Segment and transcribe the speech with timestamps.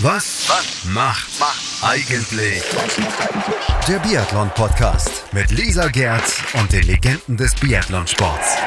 [0.00, 2.62] Was, was macht, macht eigentlich
[3.88, 8.58] der Biathlon-Podcast mit Lisa Gerz und den Legenden des Biathlonsports.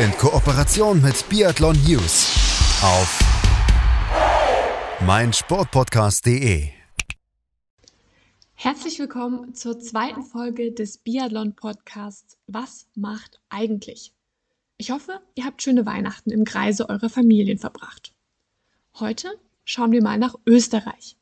[0.00, 2.34] In Kooperation mit Biathlon News
[2.82, 3.20] auf
[5.06, 6.70] meinsportpodcast.de.
[8.54, 14.12] Herzlich willkommen zur zweiten Folge des Biathlon-Podcasts Was macht eigentlich?
[14.76, 18.12] Ich hoffe, ihr habt schöne Weihnachten im Kreise eurer Familien verbracht.
[18.98, 19.38] Heute
[19.70, 21.16] schauen wir mal nach Österreich.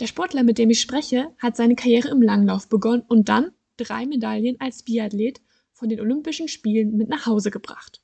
[0.00, 4.06] Der Sportler, mit dem ich spreche, hat seine Karriere im Langlauf begonnen und dann drei
[4.06, 5.40] Medaillen als Biathlet
[5.72, 8.02] von den Olympischen Spielen mit nach Hause gebracht.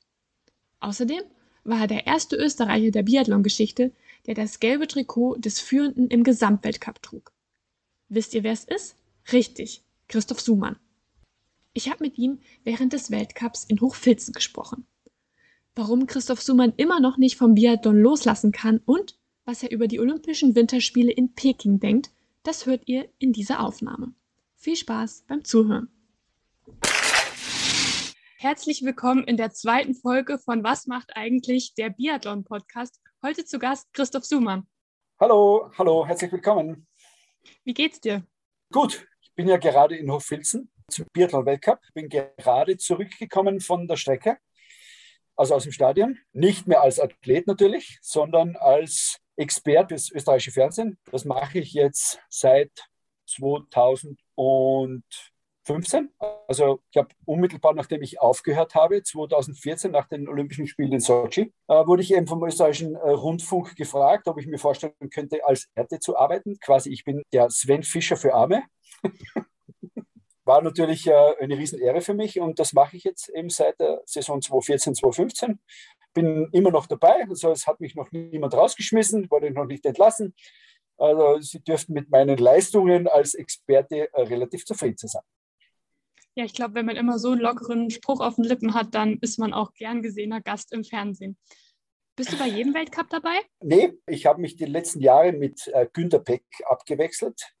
[0.79, 1.21] Außerdem
[1.65, 3.91] war er der erste Österreicher der Biathlon-Geschichte,
[4.25, 7.33] der das gelbe Trikot des Führenden im Gesamtweltcup trug.
[8.07, 8.95] Wisst ihr, wer es ist?
[9.33, 10.77] Richtig, Christoph Sumann.
[11.73, 14.85] Ich habe mit ihm während des Weltcups in Hochfilzen gesprochen.
[15.75, 19.99] Warum Christoph Sumann immer noch nicht vom Biathlon loslassen kann und was er über die
[19.99, 22.11] Olympischen Winterspiele in Peking denkt,
[22.43, 24.13] das hört ihr in dieser Aufnahme.
[24.55, 25.89] Viel Spaß beim Zuhören.
[28.37, 33.01] Herzlich willkommen in der zweiten Folge von Was macht eigentlich der Biathlon-Podcast?
[33.21, 34.67] Heute zu Gast Christoph Sumann.
[35.19, 36.87] Hallo, hallo, herzlich willkommen.
[37.63, 38.25] Wie geht's dir?
[38.71, 41.79] Gut, ich bin ja gerade in Hochfilzen zum Biathlon-Weltcup.
[41.93, 44.37] Bin gerade zurückgekommen von der Strecke,
[45.35, 46.17] also aus dem Stadion.
[46.31, 50.97] Nicht mehr als Athlet natürlich, sondern als Experte fürs österreichische Fernsehen.
[51.11, 52.71] Das mache ich jetzt seit
[53.27, 55.03] 2015.
[56.47, 61.53] Also ich habe unmittelbar nachdem ich aufgehört habe, 2014 nach den Olympischen Spielen in Sochi,
[61.67, 65.69] äh, wurde ich eben vom österreichischen äh, Rundfunk gefragt, ob ich mir vorstellen könnte, als
[65.75, 66.59] Erde zu arbeiten.
[66.59, 68.63] Quasi, ich bin der Sven Fischer für Arme.
[70.45, 74.01] War natürlich äh, eine Riesenehre für mich und das mache ich jetzt eben seit der
[74.05, 75.59] Saison 2014, 2015
[76.13, 77.25] bin immer noch dabei.
[77.27, 80.33] Also es hat mich noch niemand rausgeschmissen, wurde noch nicht entlassen.
[80.97, 85.23] Also Sie dürften mit meinen Leistungen als Experte äh, relativ zufrieden sein.
[86.35, 89.17] Ja, ich glaube, wenn man immer so einen lockeren Spruch auf den Lippen hat, dann
[89.21, 91.37] ist man auch gern gesehener Gast im Fernsehen.
[92.15, 93.35] Bist du bei jedem Weltcup dabei?
[93.59, 97.53] Nee, ich habe mich die letzten Jahre mit äh, Günter Beck abgewechselt.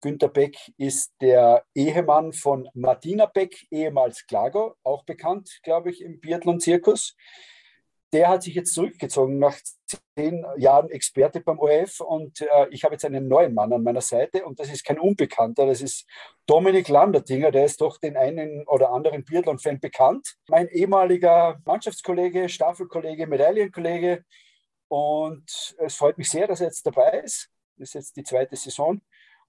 [0.00, 6.20] Günter Beck ist der Ehemann von Martina Beck, ehemals Klago, auch bekannt, glaube ich, im
[6.20, 7.16] Biathlon-Zirkus
[8.16, 9.58] der hat sich jetzt zurückgezogen nach
[10.16, 14.00] zehn Jahren Experte beim ORF und äh, ich habe jetzt einen neuen Mann an meiner
[14.00, 16.06] Seite und das ist kein Unbekannter, das ist
[16.46, 20.34] Dominik Landertinger, der ist doch den einen oder anderen Biathlon-Fan bekannt.
[20.48, 24.24] Mein ehemaliger Mannschaftskollege, Staffelkollege, Medaillenkollege
[24.88, 27.50] und es freut mich sehr, dass er jetzt dabei ist.
[27.76, 29.02] Das ist jetzt die zweite Saison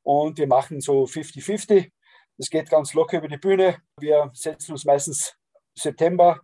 [0.03, 1.89] und wir machen so 50-50.
[2.37, 3.77] Es geht ganz locker über die Bühne.
[3.97, 5.37] Wir setzen uns meistens
[5.73, 6.41] September,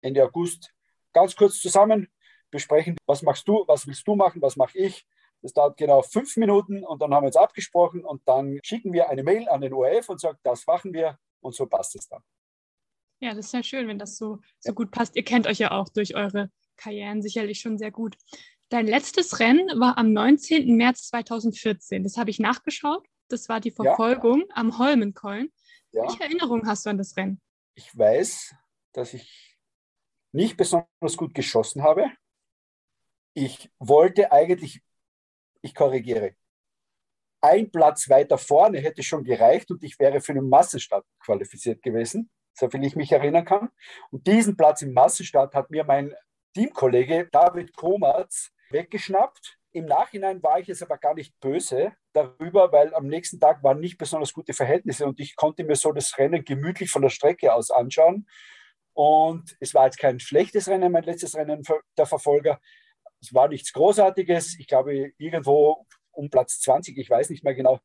[0.00, 0.72] Ende August
[1.18, 2.08] ganz kurz zusammen,
[2.50, 5.06] besprechen, was machst du, was willst du machen, was mache ich.
[5.42, 9.08] Das dauert genau fünf Minuten und dann haben wir uns abgesprochen und dann schicken wir
[9.08, 12.22] eine Mail an den ORF und sagen, das machen wir und so passt es dann.
[13.20, 15.16] Ja, das ist ja schön, wenn das so, so gut passt.
[15.16, 18.16] Ihr kennt euch ja auch durch eure Karrieren sicherlich schon sehr gut.
[18.68, 20.76] Dein letztes Rennen war am 19.
[20.76, 22.04] März 2014.
[22.04, 23.06] Das habe ich nachgeschaut.
[23.28, 24.56] Das war die Verfolgung ja.
[24.56, 25.52] am Holmenkollen.
[25.92, 26.02] Ja.
[26.02, 27.40] Welche Erinnerung hast du an das Rennen?
[27.74, 28.54] Ich weiß,
[28.92, 29.47] dass ich
[30.32, 32.06] nicht besonders gut geschossen habe.
[33.34, 34.82] Ich wollte eigentlich,
[35.62, 36.34] ich korrigiere,
[37.40, 42.30] ein Platz weiter vorne hätte schon gereicht und ich wäre für den Massenstart qualifiziert gewesen,
[42.52, 43.68] soviel ich mich erinnern kann.
[44.10, 46.14] Und diesen Platz im Massenstart hat mir mein
[46.54, 49.56] Teamkollege David Komatz weggeschnappt.
[49.70, 53.78] Im Nachhinein war ich es aber gar nicht böse darüber, weil am nächsten Tag waren
[53.78, 57.52] nicht besonders gute Verhältnisse und ich konnte mir so das Rennen gemütlich von der Strecke
[57.52, 58.26] aus anschauen
[58.98, 61.62] und es war jetzt kein schlechtes Rennen, mein letztes Rennen
[61.96, 62.60] der Verfolger.
[63.20, 64.58] Es war nichts Großartiges.
[64.58, 67.78] Ich glaube, irgendwo um Platz 20, ich weiß nicht mehr genau.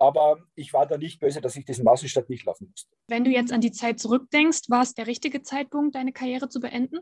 [0.00, 2.90] Aber ich war da nicht böse, dass ich diesen Massenstart nicht laufen musste.
[3.06, 6.58] Wenn du jetzt an die Zeit zurückdenkst, war es der richtige Zeitpunkt, deine Karriere zu
[6.58, 6.98] beenden?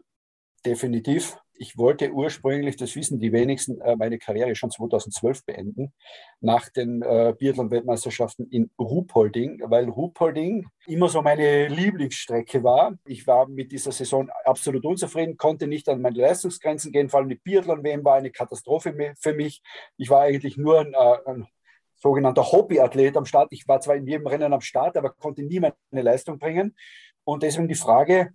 [0.65, 1.37] Definitiv.
[1.57, 5.93] Ich wollte ursprünglich, das wissen die wenigsten, äh, meine Karriere schon 2012 beenden,
[6.41, 12.95] nach den äh, Biathlon-Weltmeisterschaften in Ruhpolding, weil Ruhpolding immer so meine Lieblingsstrecke war.
[13.07, 17.29] Ich war mit dieser Saison absolut unzufrieden, konnte nicht an meine Leistungsgrenzen gehen, vor allem
[17.29, 19.63] die Biathlon-WM war eine Katastrophe für mich.
[19.97, 21.47] Ich war eigentlich nur ein, äh, ein
[21.95, 23.49] sogenannter Hobbyathlet am Start.
[23.53, 26.75] Ich war zwar in jedem Rennen am Start, aber konnte nie meine Leistung bringen.
[27.23, 28.33] Und deswegen die Frage,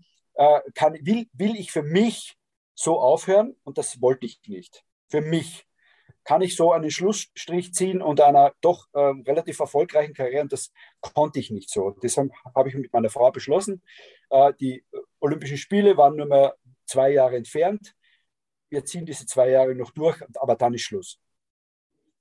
[0.73, 2.37] kann, will, will ich für mich
[2.75, 3.55] so aufhören?
[3.63, 4.83] Und das wollte ich nicht.
[5.09, 5.65] Für mich
[6.23, 10.43] kann ich so einen Schlussstrich ziehen und einer doch äh, relativ erfolgreichen Karriere.
[10.43, 10.71] Und das
[11.01, 11.91] konnte ich nicht so.
[12.03, 13.81] Deshalb habe ich mit meiner Frau beschlossen,
[14.29, 14.83] äh, die
[15.19, 17.95] Olympischen Spiele waren nur mehr zwei Jahre entfernt.
[18.69, 21.19] Wir ziehen diese zwei Jahre noch durch, aber dann ist Schluss.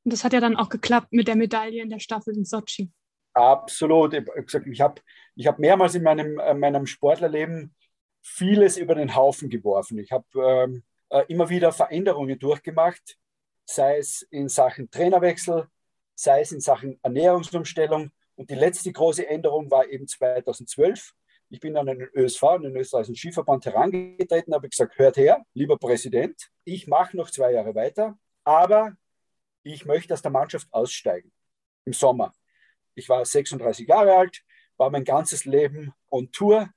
[0.05, 2.91] Und das hat ja dann auch geklappt mit der Medaille in der Staffel in Sochi.
[3.35, 4.15] Absolut.
[4.15, 5.03] Ich habe
[5.37, 7.75] ich hab mehrmals in meinem, äh, meinem Sportlerleben
[8.23, 9.99] vieles über den Haufen geworfen.
[9.99, 13.19] Ich habe ähm, äh, immer wieder Veränderungen durchgemacht,
[13.65, 15.69] sei es in Sachen Trainerwechsel,
[16.15, 18.11] sei es in Sachen Ernährungsumstellung.
[18.35, 21.15] Und die letzte große Änderung war eben 2012.
[21.51, 25.79] Ich bin an den ÖSV, an den österreichischen Skiverband herangetreten, habe gesagt, hört her, lieber
[25.79, 28.97] Präsident, ich mache noch zwei Jahre weiter, aber
[29.63, 31.33] ich möchte aus der Mannschaft aussteigen
[31.87, 32.35] im Sommer.
[32.95, 34.43] Ich war 36 Jahre alt,
[34.77, 36.69] war mein ganzes Leben on Tour,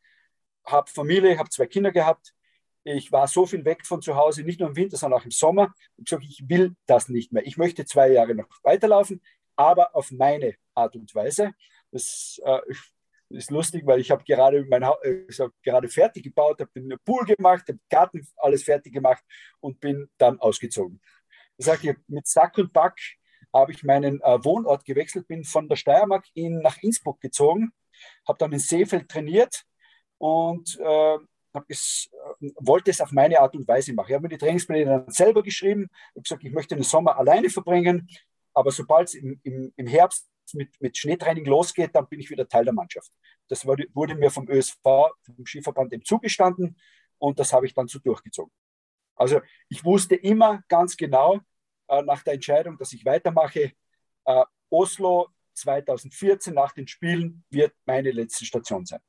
[0.65, 2.33] habe Familie, habe zwei Kinder gehabt.
[2.83, 5.31] Ich war so viel weg von zu Hause, nicht nur im Winter, sondern auch im
[5.31, 5.73] Sommer.
[5.97, 7.45] Ich gesagt, ich will das nicht mehr.
[7.45, 9.21] Ich möchte zwei Jahre noch weiterlaufen,
[9.55, 11.53] aber auf meine Art und Weise.
[11.91, 12.59] Das äh,
[13.29, 16.97] ist lustig, weil ich habe gerade mein ha äh, ich gerade fertig gebaut, habe einen
[17.05, 19.23] Pool gemacht, habe Garten alles fertig gemacht
[19.59, 21.01] und bin dann ausgezogen.
[21.57, 22.95] Ich sage, mit Sack und Back
[23.53, 27.73] habe ich meinen äh, Wohnort gewechselt, bin von der Steiermark in, nach Innsbruck gezogen,
[28.27, 29.65] habe dann in Seefeld trainiert
[30.21, 31.17] und äh,
[31.67, 34.09] es, äh, wollte es auf meine Art und Weise machen.
[34.09, 37.49] Ich habe mir die Trainingspläne dann selber geschrieben, habe gesagt, ich möchte den Sommer alleine
[37.49, 38.07] verbringen,
[38.53, 42.47] aber sobald es im, im, im Herbst mit, mit Schneetraining losgeht, dann bin ich wieder
[42.47, 43.11] Teil der Mannschaft.
[43.47, 46.77] Das wurde, wurde mir vom ÖSV, vom Skiverband eben zugestanden
[47.17, 48.53] und das habe ich dann so durchgezogen.
[49.15, 51.39] Also ich wusste immer ganz genau
[51.87, 53.71] äh, nach der Entscheidung, dass ich weitermache,
[54.25, 59.01] äh, Oslo 2014 nach den Spielen wird meine letzte Station sein.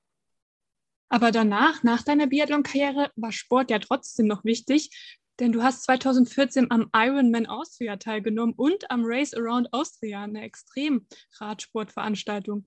[1.13, 6.71] Aber danach, nach deiner Biathlon-Karriere, war Sport ja trotzdem noch wichtig, denn du hast 2014
[6.71, 12.67] am Ironman Austria teilgenommen und am Race Around Austria, eine Extrem-Radsportveranstaltung.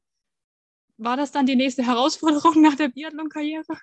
[0.97, 3.79] War das dann die nächste Herausforderung nach der Biathlon-Karriere?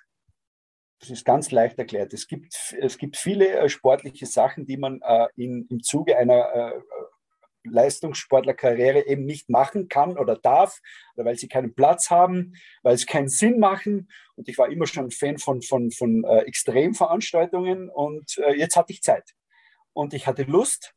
[0.99, 2.13] Das ist ganz leicht erklärt.
[2.13, 6.55] Es gibt, es gibt viele äh, sportliche Sachen, die man äh, in, im Zuge einer
[6.55, 6.71] äh,
[7.63, 10.81] Leistungssportlerkarriere eben nicht machen kann oder darf,
[11.15, 14.09] oder weil sie keinen Platz haben, weil es keinen Sinn machen.
[14.35, 18.75] Und ich war immer schon ein Fan von, von, von äh, Extremveranstaltungen und äh, jetzt
[18.75, 19.31] hatte ich Zeit.
[19.93, 20.95] Und ich hatte Lust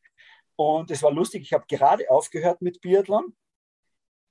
[0.57, 3.37] und es war lustig, ich habe gerade aufgehört mit Biathlon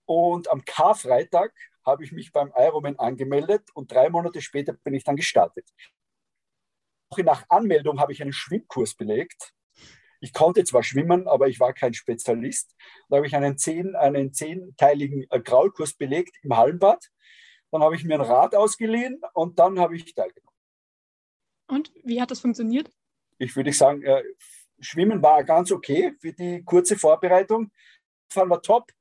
[0.06, 1.54] und am Karfreitag
[1.86, 5.70] habe ich mich beim Ironman angemeldet und drei Monate später bin ich dann gestartet.
[7.18, 9.54] Nach Anmeldung habe ich einen Schwimmkurs belegt
[10.25, 12.75] ich konnte zwar schwimmen, aber ich war kein Spezialist.
[13.10, 17.12] Da habe ich einen, zehn, einen zehnteiligen äh, Graulkurs belegt im Hallenbad.
[17.69, 20.57] Dann habe ich mir ein Rad ausgeliehen und dann habe ich teilgenommen.
[21.68, 22.89] Und wie hat das funktioniert?
[23.38, 24.24] Ich würde sagen, äh,
[24.80, 27.72] Schwimmen war ganz okay für die kurze Vorbereitung.
[28.27, 28.92] Fahren war top.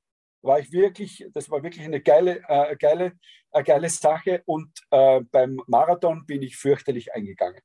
[0.42, 3.18] War ich wirklich, das war wirklich eine geile, äh, geile,
[3.52, 4.42] äh, geile Sache.
[4.44, 7.62] Und äh, beim Marathon bin ich fürchterlich eingegangen.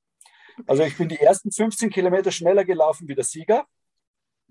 [0.68, 3.66] Also ich bin die ersten 15 Kilometer schneller gelaufen wie der Sieger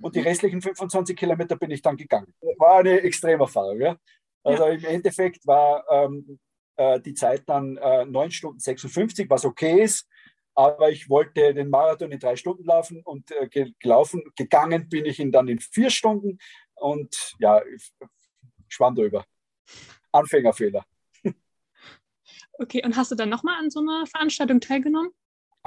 [0.00, 0.26] und die mhm.
[0.26, 2.34] restlichen 25 Kilometer bin ich dann gegangen.
[2.58, 3.80] War eine Extremerfahrung.
[3.80, 3.96] Ja?
[4.44, 4.72] Also ja.
[4.72, 6.38] im Endeffekt war ähm,
[6.76, 10.08] äh, die Zeit dann äh, 9 Stunden 56, was okay ist.
[10.54, 15.20] Aber ich wollte den Marathon in drei Stunden laufen und äh, gelaufen, gegangen bin ich
[15.20, 16.38] ihn dann in vier Stunden
[16.74, 17.62] und ja,
[18.68, 19.24] schwamm drüber.
[20.10, 20.84] Anfängerfehler.
[22.60, 25.12] Okay, und hast du dann nochmal an so einer Veranstaltung teilgenommen?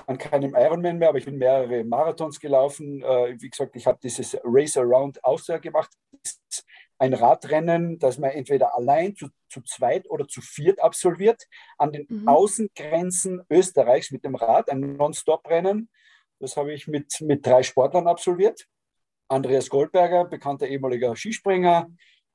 [0.07, 3.01] An keinem Ironman mehr, aber ich bin mehrere Marathons gelaufen.
[3.03, 5.91] Äh, wie gesagt, ich habe dieses Race Around Austria gemacht.
[6.97, 12.05] Ein Radrennen, das man entweder allein zu, zu zweit oder zu viert absolviert, an den
[12.07, 12.27] mhm.
[12.27, 15.89] Außengrenzen Österreichs mit dem Rad, ein Non-Stop-Rennen.
[16.39, 18.67] Das habe ich mit, mit drei Sportlern absolviert.
[19.27, 21.89] Andreas Goldberger, bekannter ehemaliger Skispringer,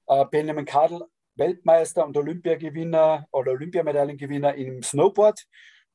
[0.06, 1.02] äh, Benjamin Kadel,
[1.36, 5.46] Weltmeister und Olympiagewinner oder Olympiamedaillengewinner im Snowboard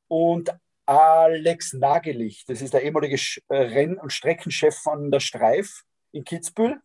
[0.08, 0.54] und
[0.92, 2.44] Alex Nagelich.
[2.46, 3.16] Das ist der ehemalige
[3.48, 6.80] äh, Renn- und Streckenchef von der Streif in Kitzbühel.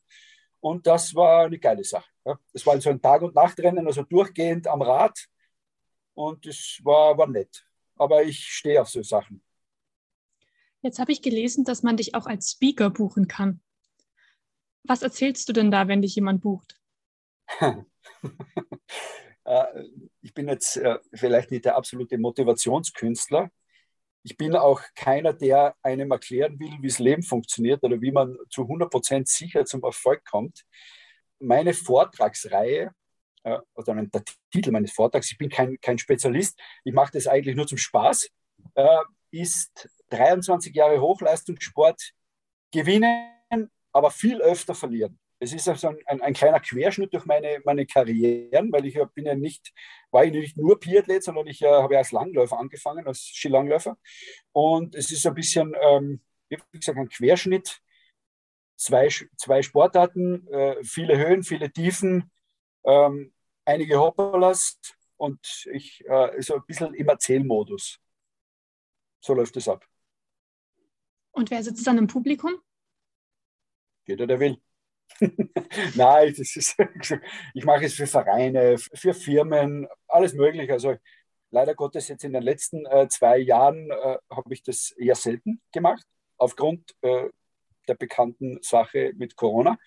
[0.61, 2.09] Und das war eine geile Sache.
[2.25, 2.39] Ja.
[2.53, 5.27] Das war so ein Tag- und Nachtrennen, also durchgehend am Rad.
[6.13, 7.65] Und das war, war nett.
[7.97, 9.43] Aber ich stehe auf so Sachen.
[10.81, 13.59] Jetzt habe ich gelesen, dass man dich auch als Speaker buchen kann.
[14.83, 16.79] Was erzählst du denn da, wenn dich jemand bucht?
[19.47, 19.85] Äh,
[20.21, 23.49] ich bin jetzt äh, vielleicht nicht der absolute Motivationskünstler,
[24.29, 28.37] ich bin auch keiner, der einem erklären will, wie das Leben funktioniert oder wie man
[28.49, 30.65] zu 100 Prozent sicher zum Erfolg kommt.
[31.39, 32.91] Meine Vortragsreihe,
[33.43, 37.55] äh, oder der Titel meines Vortrags, ich bin kein, kein Spezialist, ich mache das eigentlich
[37.55, 38.29] nur zum Spaß,
[38.75, 38.97] äh,
[39.31, 42.11] ist 23 Jahre Hochleistungssport
[42.73, 47.61] gewinnen, aber viel öfter verlieren es ist also ein, ein, ein, kleiner Querschnitt durch meine,
[47.63, 49.71] meine Karrieren, weil ich bin ja nicht,
[50.11, 53.97] war ich nicht nur Biathlet, sondern ich äh, habe ja als Langläufer angefangen, als Skilangläufer.
[54.51, 57.81] Und es ist ein bisschen, ähm, wie gesagt, ein Querschnitt.
[58.75, 62.31] zwei, zwei Sportarten, äh, viele Höhen, viele Tiefen,
[62.85, 63.33] ähm,
[63.65, 64.79] einige Hopperlas
[65.17, 67.99] und ich äh, so ein bisschen im Erzählmodus.
[69.19, 69.85] So läuft es ab.
[71.31, 72.55] Und wer sitzt dann im Publikum?
[74.05, 74.61] Jeder, der will.
[75.95, 76.75] Nein, das ist,
[77.53, 80.73] ich mache es für Vereine, für Firmen, alles mögliche.
[80.73, 80.95] Also
[81.51, 85.61] leider Gottes jetzt in den letzten äh, zwei Jahren äh, habe ich das eher selten
[85.71, 86.05] gemacht,
[86.37, 87.29] aufgrund äh,
[87.87, 89.77] der bekannten Sache mit Corona.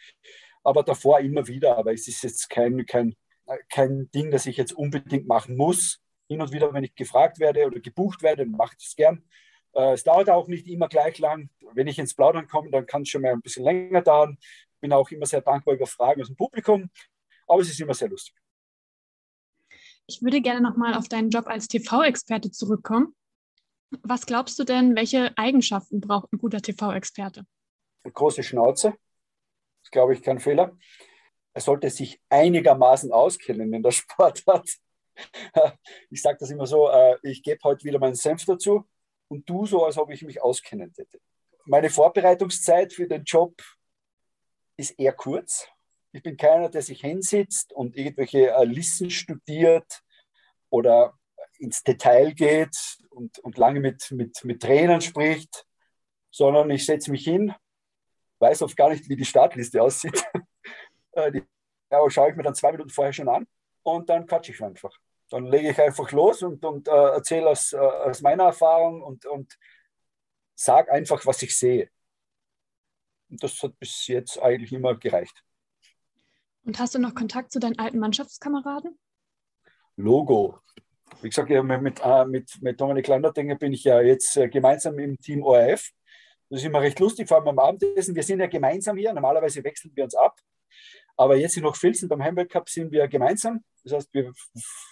[0.63, 1.77] Aber davor immer wieder.
[1.77, 3.15] Aber es ist jetzt kein, kein,
[3.69, 6.01] kein Ding, das ich jetzt unbedingt machen muss.
[6.29, 9.25] Hin und wieder, wenn ich gefragt werde oder gebucht werde, mache ich es gern.
[9.75, 11.51] Äh, es dauert auch nicht immer gleich lang.
[11.75, 14.39] Wenn ich ins Plaudern komme, dann kann es schon mal ein bisschen länger dauern.
[14.81, 16.91] Bin auch immer sehr dankbar über Fragen aus dem Publikum.
[17.47, 18.35] Aber es ist immer sehr lustig.
[20.07, 23.15] Ich würde gerne nochmal auf deinen Job als TV-Experte zurückkommen.
[24.03, 27.45] Was glaubst du denn, welche Eigenschaften braucht ein guter TV-Experte?
[28.05, 28.91] Eine große Schnauze.
[28.91, 30.77] Das ist, glaube ich, kein Fehler.
[31.53, 34.69] Er sollte sich einigermaßen auskennen in der Sportart.
[36.09, 38.89] Ich sage das immer so, äh, ich gebe heute wieder meinen Senf dazu
[39.29, 41.21] und du so, als ob ich mich auskennen hätte.
[41.67, 43.61] Meine Vorbereitungszeit für den Job
[44.81, 45.69] ist eher kurz.
[46.13, 50.03] Ich bin keiner, der sich hinsitzt und irgendwelche äh, Listen studiert
[50.71, 51.15] oder
[51.59, 52.77] ins Detail geht
[53.11, 55.67] und, und lange mit, mit, mit Trainern spricht,
[56.31, 57.55] sondern ich setze mich hin,
[58.39, 60.25] weiß oft gar nicht, wie die Startliste aussieht.
[61.13, 61.43] Äh, die
[61.91, 63.45] ja, schaue ich mir dann zwei Minuten vorher schon an
[63.83, 64.97] und dann quatsche ich einfach.
[65.29, 69.27] Dann lege ich einfach los und, und äh, erzähle aus, äh, aus meiner Erfahrung und,
[69.27, 69.59] und
[70.55, 71.91] sage einfach, was ich sehe.
[73.31, 75.45] Und das hat bis jetzt eigentlich immer gereicht.
[76.65, 78.99] Und hast du noch Kontakt zu deinen alten Mannschaftskameraden?
[79.97, 80.59] Logo.
[81.23, 84.99] Wie gesagt, ja, mit, äh, mit, mit Dominik Landerdinger bin ich ja jetzt äh, gemeinsam
[84.99, 85.91] im Team ORF.
[86.49, 88.15] Das ist immer recht lustig, vor allem am Abendessen.
[88.15, 89.13] Wir sind ja gemeinsam hier.
[89.13, 90.39] Normalerweise wechseln wir uns ab.
[91.17, 93.63] Aber jetzt in Hochfilzen beim Heimweltcup sind wir gemeinsam.
[93.85, 94.33] Das heißt, wir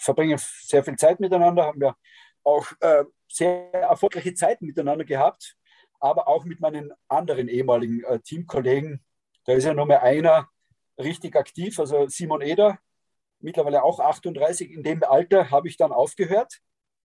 [0.00, 1.96] verbringen sehr viel Zeit miteinander, haben ja
[2.44, 5.56] auch äh, sehr erfolgreiche Zeiten miteinander gehabt,
[6.00, 9.04] aber auch mit meinen anderen ehemaligen äh, Teamkollegen.
[9.44, 10.48] Da ist ja nur mehr einer
[10.98, 12.78] richtig aktiv, also Simon Eder,
[13.40, 14.70] mittlerweile auch 38.
[14.70, 16.60] In dem Alter habe ich dann aufgehört.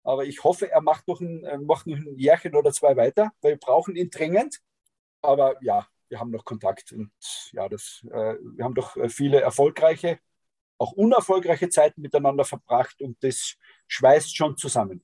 [0.03, 3.31] Aber ich hoffe, er macht noch ein, äh, macht noch ein Jährchen oder zwei weiter,
[3.41, 4.59] weil wir brauchen ihn dringend.
[5.21, 7.11] Aber ja, wir haben noch Kontakt und
[7.51, 10.19] ja, das, äh, wir haben doch äh, viele erfolgreiche,
[10.77, 13.55] auch unerfolgreiche Zeiten miteinander verbracht und das
[13.87, 15.03] schweißt schon zusammen.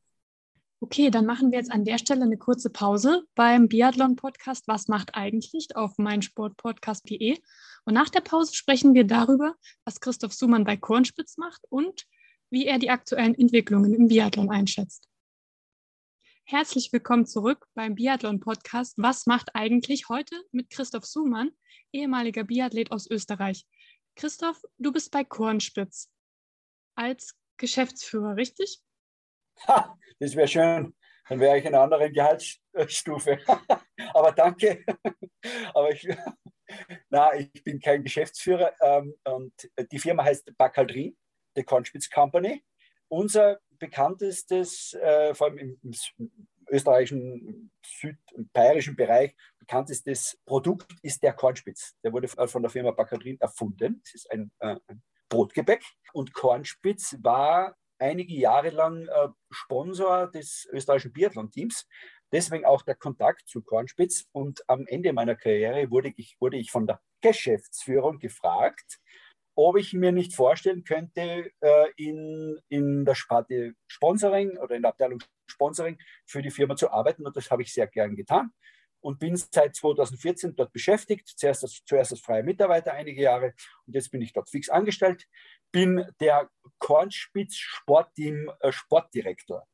[0.82, 5.16] Okay, dann machen wir jetzt an der Stelle eine kurze Pause beim Biathlon-Podcast Was macht
[5.16, 7.40] eigentlich auf meinsportpodcast.de.
[7.86, 9.56] Und nach der Pause sprechen wir darüber,
[9.86, 12.06] was Christoph Sumann bei Kornspitz macht und
[12.50, 15.08] wie er die aktuellen Entwicklungen im Biathlon einschätzt.
[16.44, 21.52] Herzlich willkommen zurück beim Biathlon-Podcast Was macht eigentlich heute mit Christoph Sumann,
[21.94, 23.66] ehemaliger Biathlet aus Österreich.
[24.16, 26.12] Christoph, du bist bei Kornspitz
[26.96, 28.82] als Geschäftsführer, richtig?
[29.68, 30.96] Ha, das wäre schön.
[31.28, 33.40] Dann wäre ich in einer anderen Gehaltsstufe.
[34.14, 34.84] Aber danke.
[35.74, 36.08] Aber ich,
[37.10, 38.74] na, ich bin kein Geschäftsführer.
[38.82, 39.54] Ähm, und
[39.92, 41.18] die Firma heißt Bacaldrin,
[41.56, 42.64] the Kornspitz Company.
[43.08, 51.22] Unser bekanntestes, äh, vor allem im, im österreichischen, süd- und bayerischen Bereich, bekanntestes Produkt ist
[51.22, 51.96] der Kornspitz.
[52.04, 54.02] Der wurde von der Firma Baccarin erfunden.
[54.04, 55.84] Das ist ein, äh, ein Brotgebäck.
[56.14, 61.88] Und Kornspitz war einige Jahre lang äh, Sponsor des österreichischen Biathlon-Teams.
[62.32, 64.26] Deswegen auch der Kontakt zu Kornspitz.
[64.32, 69.00] Und am Ende meiner Karriere wurde ich, wurde ich von der Geschäftsführung gefragt,
[69.56, 74.92] ob ich mir nicht vorstellen könnte, äh, in, in der Sparte Sponsoring oder in der
[74.92, 77.26] Abteilung Sponsoring für die Firma zu arbeiten.
[77.26, 78.52] Und das habe ich sehr gern getan
[79.06, 81.32] und bin seit 2014 dort beschäftigt.
[81.38, 83.54] Zuerst als, zuerst als freier Mitarbeiter einige Jahre
[83.86, 85.28] und jetzt bin ich dort fix angestellt.
[85.72, 89.68] Bin der Kornspitz Sportteam äh, Sportdirektor.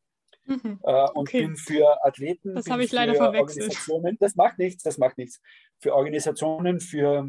[0.45, 0.79] Mhm.
[0.83, 1.45] Äh, und okay.
[1.45, 2.55] bin für Athleten.
[2.55, 3.73] Das habe ich leider verwechselt.
[4.19, 5.39] Das macht nichts, das macht nichts.
[5.79, 7.25] Für Organisationen, für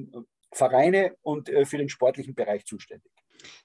[0.51, 3.13] Vereine und äh, für den sportlichen Bereich zuständig.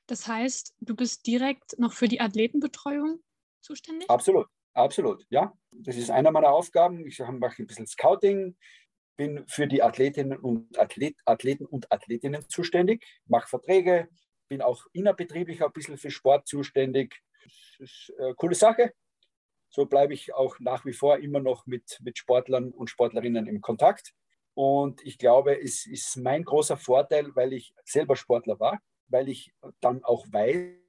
[0.06, 3.20] Das heißt, du bist direkt noch für die Athletenbetreuung
[3.62, 4.10] zuständig?
[4.10, 5.54] Absolut, absolut, ja.
[5.72, 7.06] Das ist einer meiner Aufgaben.
[7.06, 8.56] Ich mache ein bisschen Scouting,
[9.18, 14.08] bin für die Athletinnen und Athlet, Athleten und Athletinnen zuständig, mache Verträge,
[14.48, 17.22] bin auch innerbetrieblich ein bisschen für Sport zuständig.
[17.44, 18.94] Das ist eine coole Sache.
[19.70, 23.62] So bleibe ich auch nach wie vor immer noch mit, mit Sportlern und Sportlerinnen im
[23.62, 24.14] Kontakt.
[24.54, 29.54] Und ich glaube, es ist mein großer Vorteil, weil ich selber Sportler war, weil ich
[29.82, 30.87] dann auch weiß,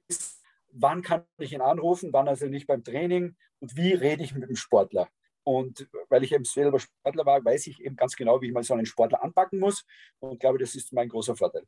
[0.71, 4.49] wann kann ich ihn anrufen, wann also nicht beim Training und wie rede ich mit
[4.49, 5.09] dem Sportler.
[5.43, 8.73] Und weil ich eben selber Sportler war, weiß ich eben ganz genau, wie man so
[8.73, 9.85] einen Sportler anpacken muss.
[10.19, 11.65] Und glaube, das ist mein großer Vorteil.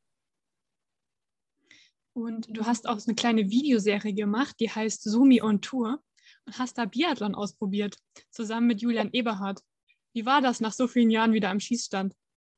[2.14, 6.04] Und du hast auch eine kleine Videoserie gemacht, die heißt Sumi on Tour
[6.46, 7.96] und hast da Biathlon ausprobiert,
[8.30, 9.62] zusammen mit Julian Eberhardt.
[10.14, 12.14] Wie war das nach so vielen Jahren wieder am Schießstand?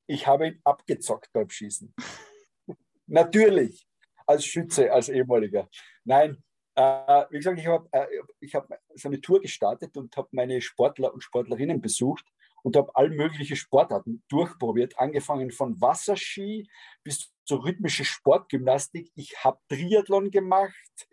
[0.07, 1.93] Ich habe ihn abgezockt beim Schießen.
[3.05, 3.87] Natürlich,
[4.25, 5.69] als Schütze, als ehemaliger.
[6.05, 6.43] Nein,
[6.75, 11.13] äh, wie gesagt, ich habe äh, hab so eine Tour gestartet und habe meine Sportler
[11.13, 12.25] und Sportlerinnen besucht
[12.63, 16.67] und habe all mögliche Sportarten durchprobiert, angefangen von Wasserski
[17.03, 19.11] bis zur rhythmischen Sportgymnastik.
[19.15, 21.07] Ich habe Triathlon gemacht,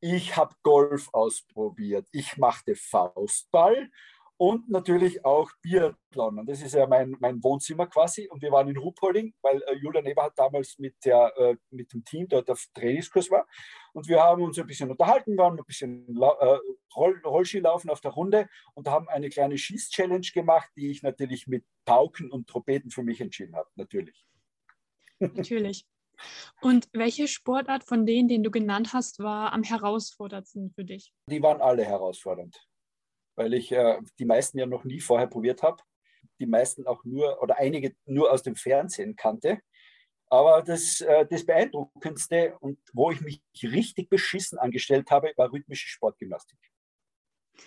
[0.00, 3.88] ich habe Golf ausprobiert, ich machte Faustball
[4.36, 6.40] und natürlich auch Biathlon.
[6.40, 8.28] Und das ist ja mein, mein Wohnzimmer quasi.
[8.28, 12.04] Und wir waren in Ruhpolding, weil äh, Julian Eberhardt damals mit, der, äh, mit dem
[12.04, 13.46] Team dort auf Trainingskurs war.
[13.92, 16.58] Und wir haben uns ein bisschen unterhalten, waren ein bisschen äh,
[16.96, 21.46] Roll Rollski laufen auf der Runde und haben eine kleine Schieß-Challenge gemacht, die ich natürlich
[21.46, 23.68] mit Pauken und Trompeten für mich entschieden habe.
[23.76, 24.26] Natürlich.
[25.20, 25.86] Natürlich.
[26.60, 31.12] Und welche Sportart von denen, den du genannt hast, war am herausforderndsten für dich?
[31.28, 32.60] Die waren alle herausfordernd
[33.36, 35.82] weil ich äh, die meisten ja noch nie vorher probiert habe.
[36.40, 39.60] Die meisten auch nur oder einige nur aus dem Fernsehen kannte.
[40.28, 45.88] Aber das, äh, das Beeindruckendste und wo ich mich richtig beschissen angestellt habe, war rhythmische
[45.88, 46.58] Sportgymnastik.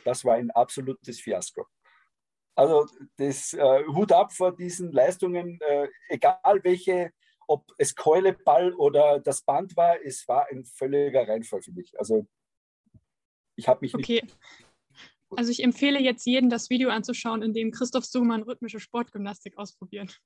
[0.04, 1.68] Das war ein absolutes Fiasko.
[2.56, 7.12] Also das äh, Hut ab vor diesen Leistungen, äh, egal welche,
[7.48, 11.94] ob es Keule, Ball oder das Band war, es war ein völliger Reinfall für mich.
[12.00, 12.26] Also
[13.56, 14.22] ich habe mich okay.
[14.24, 14.38] nicht
[15.32, 20.22] also ich empfehle jetzt jeden, das Video anzuschauen, in dem Christoph Sumann rhythmische Sportgymnastik ausprobiert.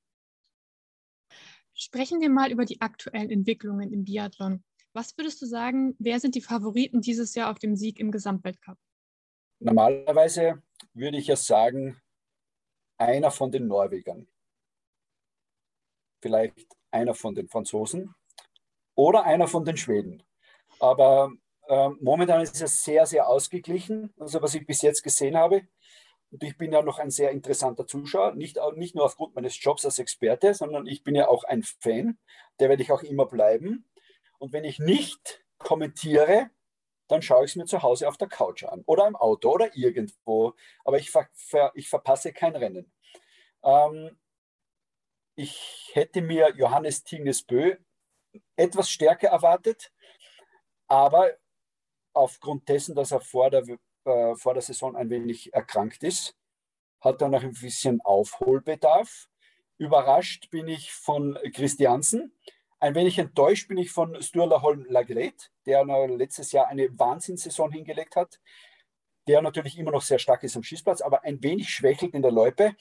[1.74, 4.64] Sprechen wir mal über die aktuellen Entwicklungen im Biathlon.
[4.94, 8.78] Was würdest du sagen, wer sind die Favoriten dieses Jahr auf dem Sieg im Gesamtweltcup?
[9.60, 10.62] Normalerweise
[10.94, 12.02] würde ich ja sagen,
[12.98, 14.28] einer von den Norwegern.
[16.22, 18.14] Vielleicht einer von den Franzosen
[18.96, 20.24] oder einer von den Schweden.
[20.80, 21.32] Aber
[21.70, 25.68] ähm, momentan ist es sehr, sehr ausgeglichen, also was ich bis jetzt gesehen habe.
[26.32, 29.86] Und ich bin ja noch ein sehr interessanter Zuschauer, nicht, nicht nur aufgrund meines Jobs
[29.86, 32.18] als Experte, sondern ich bin ja auch ein Fan.
[32.60, 33.88] Der werde ich auch immer bleiben.
[34.40, 36.50] Und wenn ich nicht kommentiere,
[37.08, 39.76] dann schaue ich es mir zu Hause auf der Couch an oder im Auto oder
[39.76, 40.54] irgendwo.
[40.86, 42.92] Aber ich, ver, ver, ich verpasse kein Rennen.
[43.64, 44.18] Ähm,
[45.36, 47.76] ich hätte mir Johannes Tingnesbö
[48.56, 49.92] etwas stärker erwartet,
[50.88, 51.32] aber
[52.20, 53.64] aufgrund dessen, dass er vor der,
[54.06, 56.36] äh, vor der Saison ein wenig erkrankt ist,
[57.02, 59.30] hat er noch ein bisschen Aufholbedarf.
[59.78, 62.34] Überrascht bin ich von Christiansen.
[62.82, 68.16] Ein wenig enttäuscht bin ich von Sturla Holm Lagret, der letztes Jahr eine Wahnsinnssaison hingelegt
[68.16, 68.40] hat,
[69.28, 72.32] der natürlich immer noch sehr stark ist am Schießplatz, aber ein wenig schwächelt in der
[72.32, 72.76] Loipe.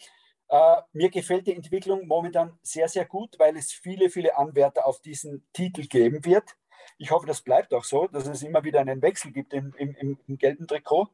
[0.49, 5.01] Äh, mir gefällt die Entwicklung momentan sehr, sehr gut, weil es viele, viele Anwärter auf
[5.01, 6.57] diesen Titel geben wird.
[6.99, 10.19] Ich hoffe, das bleibt auch so, dass es immer wieder einen Wechsel gibt im, im,
[10.27, 11.09] im gelben Trikot.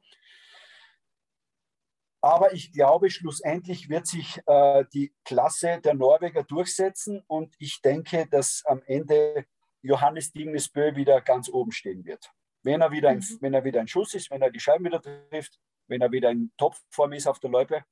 [2.24, 8.27] Aber ich glaube, schlussendlich wird sich äh, die Klasse der Norweger durchsetzen und ich denke,
[8.31, 9.44] dass am Ende
[9.83, 12.33] Johannes Dignesbö wieder ganz oben stehen wird.
[12.62, 13.38] Wenn er, wieder ein, mhm.
[13.42, 16.31] wenn er wieder ein Schuss ist, wenn er die Scheiben wieder trifft, wenn er wieder
[16.31, 17.85] in Topform ist auf der Loipe.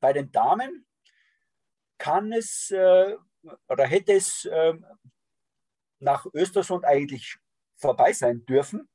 [0.00, 0.86] Bei den Damen
[1.98, 3.16] kann es äh,
[3.68, 4.74] oder hätte es äh,
[5.98, 7.36] nach Östersund eigentlich
[7.76, 8.88] vorbei sein dürfen,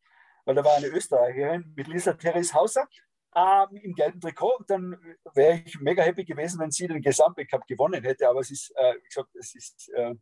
[0.46, 2.88] weil da war eine Österreicherin mit Lisa Therese Hauser
[3.36, 4.66] ähm, im gelben Trikot.
[4.68, 4.98] Dann
[5.34, 8.28] wäre ich mega happy gewesen, wenn sie den Gesamtweltcup gewonnen hätte.
[8.30, 10.16] Aber es ist, äh, wie gesagt, es ist äh,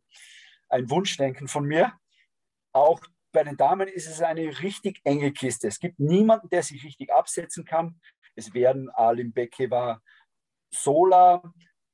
[0.68, 1.92] ein Wunschdenken von mir.
[2.72, 3.00] Auch
[3.32, 5.68] bei den Damen ist es eine richtig enge Kiste.
[5.68, 8.00] Es gibt niemanden, der sich richtig absetzen kann.
[8.34, 10.00] Es werden Alim Bekeva,
[10.70, 11.42] Sola,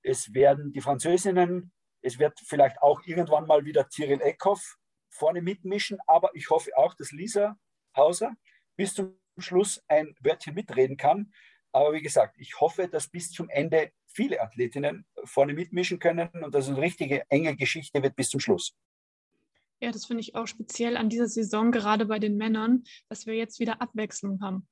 [0.03, 4.77] es werden die Französinnen es wird vielleicht auch irgendwann mal wieder Cyril Eckhoff
[5.09, 7.59] vorne mitmischen, aber ich hoffe auch, dass Lisa
[7.97, 8.35] Hauser
[8.77, 11.33] bis zum Schluss ein Wörtchen mitreden kann.
[11.73, 16.55] Aber wie gesagt, ich hoffe, dass bis zum Ende viele Athletinnen vorne mitmischen können und
[16.55, 18.75] dass eine richtige enge Geschichte wird bis zum Schluss.
[19.81, 23.35] Ja, das finde ich auch speziell an dieser Saison, gerade bei den Männern, dass wir
[23.35, 24.67] jetzt wieder Abwechslung haben.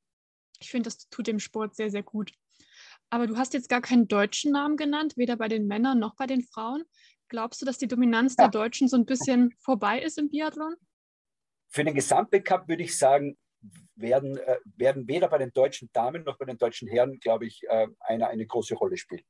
[0.60, 2.32] Ich finde, das tut dem Sport sehr, sehr gut.
[3.10, 6.26] Aber du hast jetzt gar keinen deutschen Namen genannt, weder bei den Männern noch bei
[6.26, 6.82] den Frauen.
[7.28, 10.76] Glaubst du, dass die Dominanz der Deutschen so ein bisschen vorbei ist im Biathlon?
[11.68, 13.36] Für den Gesamtweltcup würde ich sagen,
[13.96, 17.62] werden, äh, werden weder bei den deutschen Damen noch bei den deutschen Herren, glaube ich,
[17.68, 19.24] äh, eine, eine große Rolle spielen.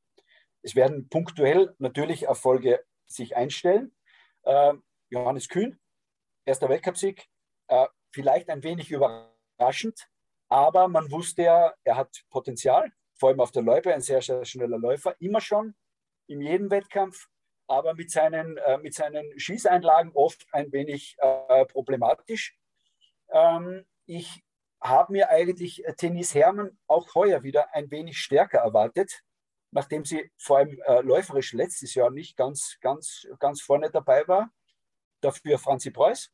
[0.62, 3.94] Es werden punktuell natürlich Erfolge sich einstellen.
[4.42, 4.74] Äh,
[5.10, 5.78] Johannes Kühn,
[6.44, 7.26] erster Weltcupsieg,
[7.68, 10.08] äh, vielleicht ein wenig überraschend,
[10.48, 12.92] aber man wusste ja, er hat Potenzial.
[13.18, 15.74] vor allem auf der Loipe, ein sehr, sehr schneller Läufer, immer schon
[16.26, 17.28] in jedem Wettkampf,
[17.66, 22.56] aber mit seinen, äh, mit seinen Schießeinlagen oft ein wenig äh, problematisch.
[23.30, 24.44] Ähm, ich
[24.80, 29.22] habe mir eigentlich Tennis Hermann auch heuer wieder ein wenig stärker erwartet,
[29.70, 34.50] nachdem sie vor allem äh, läuferisch letztes Jahr nicht ganz, ganz, ganz vorne dabei war.
[35.20, 36.30] Dafür Franzi Preuß.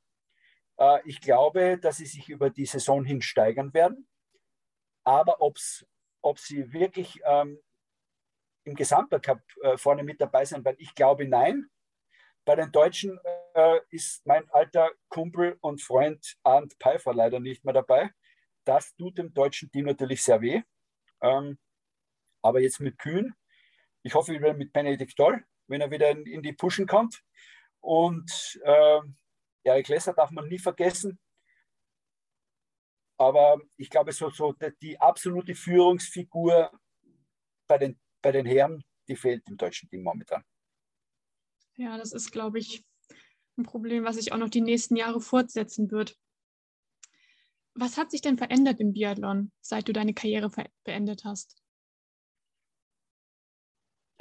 [0.79, 4.09] Äh, ich glaube, dass sie sich über die Saison hin steigern werden.
[5.05, 5.87] Aber ob's,
[6.21, 7.59] ob sie wirklich ähm,
[8.65, 11.71] im Gesamtcup äh, vorne mit dabei sein werden, ich glaube nein.
[12.45, 13.21] Bei den Deutschen
[13.55, 18.11] äh, ist mein alter Kumpel und Freund Arndt Pfeiffer leider nicht mehr dabei.
[18.65, 20.63] Das tut dem deutschen Team natürlich sehr weh.
[21.21, 21.59] Ähm,
[22.43, 23.35] aber jetzt mit Kühn.
[24.03, 27.23] Ich hoffe wieder mit Benedikt Doll, wenn er wieder in, in die Pushen kommt.
[27.81, 29.01] Und äh,
[29.65, 31.21] Erik Lesser darf man nie vergessen.
[33.19, 36.73] Aber ich glaube, so, so die absolute Führungsfigur
[37.69, 40.45] bei den, bei den Herren, die fehlt im deutschen Team momentan.
[41.77, 42.85] Ja, das ist, glaube ich,
[43.59, 46.17] ein Problem, was sich auch noch die nächsten Jahre fortsetzen wird.
[47.75, 50.51] Was hat sich denn verändert im Biathlon, seit du deine Karriere
[50.85, 51.63] beendet hast?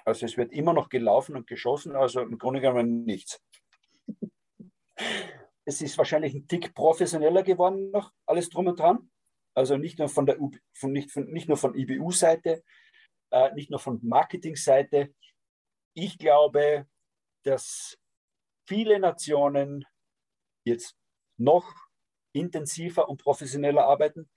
[0.05, 3.41] Also es wird immer noch gelaufen und geschossen, also im Grunde genommen nichts.
[5.65, 9.11] es ist wahrscheinlich ein Tick professioneller geworden noch, alles drum und dran.
[9.53, 10.37] Also nicht nur von der
[10.73, 12.63] von, nicht, von, nicht nur von IBU-Seite,
[13.31, 15.13] äh, nicht nur von Marketing-Seite.
[15.93, 16.87] Ich glaube,
[17.43, 17.97] dass
[18.67, 19.85] viele Nationen
[20.65, 20.95] jetzt
[21.37, 21.73] noch
[22.33, 24.29] intensiver und professioneller arbeiten.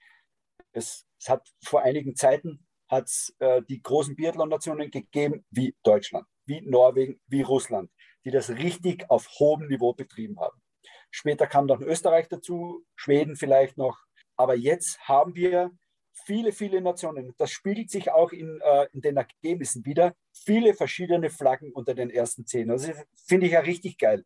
[0.73, 6.61] Es, es hat vor einigen Zeiten hat's, äh, die großen Biathlon-Nationen gegeben, wie Deutschland, wie
[6.61, 7.91] Norwegen, wie Russland,
[8.25, 10.61] die das richtig auf hohem Niveau betrieben haben.
[11.11, 13.97] Später kam dann Österreich dazu, Schweden vielleicht noch.
[14.35, 15.71] Aber jetzt haben wir
[16.23, 17.33] viele, viele Nationen.
[17.37, 20.15] Das spiegelt sich auch in, äh, in den Ergebnissen wieder.
[20.31, 22.71] Viele verschiedene Flaggen unter den ersten zehn.
[22.71, 24.25] Also finde ich ja richtig geil.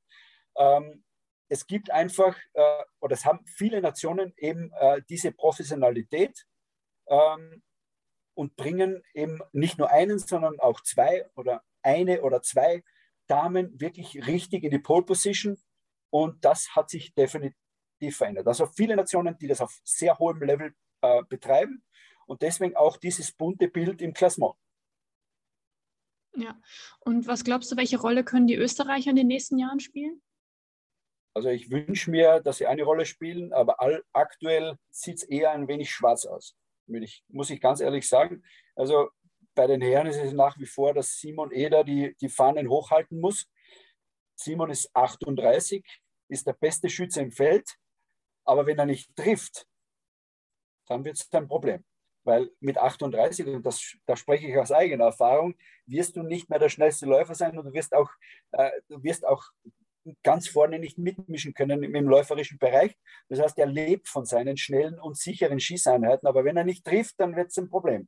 [0.56, 1.04] Ähm,
[1.49, 6.45] es gibt einfach, äh, oder es haben viele Nationen eben äh, diese Professionalität
[7.08, 7.63] ähm,
[8.36, 12.84] und bringen eben nicht nur einen, sondern auch zwei oder eine oder zwei
[13.28, 15.58] Damen wirklich richtig in die Pole Position.
[16.12, 17.56] Und das hat sich definitiv
[18.15, 18.47] verändert.
[18.47, 21.83] Also viele Nationen, die das auf sehr hohem Level äh, betreiben
[22.25, 24.55] und deswegen auch dieses bunte Bild im Klassement.
[26.35, 26.59] Ja,
[26.99, 30.21] und was glaubst du, welche Rolle können die Österreicher in den nächsten Jahren spielen?
[31.33, 35.51] Also ich wünsche mir, dass sie eine Rolle spielen, aber all, aktuell sieht es eher
[35.51, 36.55] ein wenig schwarz aus,
[36.88, 38.43] ich, muss ich ganz ehrlich sagen.
[38.75, 39.09] Also
[39.55, 43.19] bei den Herren ist es nach wie vor, dass Simon Eder die, die Fahnen hochhalten
[43.19, 43.47] muss.
[44.35, 45.85] Simon ist 38,
[46.29, 47.75] ist der beste Schütze im Feld,
[48.45, 49.67] aber wenn er nicht trifft,
[50.89, 51.84] dann wird es ein Problem.
[52.25, 56.60] Weil mit 38, und das, da spreche ich aus eigener Erfahrung, wirst du nicht mehr
[56.60, 58.10] der schnellste Läufer sein und du wirst auch,
[58.52, 59.43] äh, du wirst auch
[60.23, 62.97] ganz vorne nicht mitmischen können im, läuferischen Bereich.
[63.30, 67.19] Das heißt, er lebt von seinen schnellen und sicheren Schießeinheiten, aber wenn er nicht trifft,
[67.19, 68.08] dann wird es ein Problem.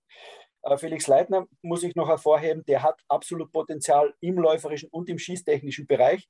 [0.63, 5.19] Äh, Felix Leitner muss ich noch hervorheben, der hat absolut Potenzial im läuferischen und im
[5.19, 6.29] schießtechnischen Bereich,